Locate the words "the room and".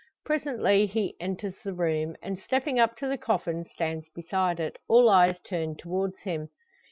1.63-2.39